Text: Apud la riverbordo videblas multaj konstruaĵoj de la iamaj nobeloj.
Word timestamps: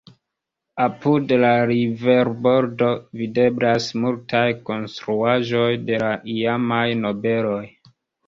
Apud 0.85 1.33
la 1.41 1.49
riverbordo 1.71 2.87
videblas 3.21 3.91
multaj 4.05 4.43
konstruaĵoj 4.71 5.69
de 5.91 6.01
la 6.05 6.11
iamaj 6.39 6.83
nobeloj. 7.05 7.63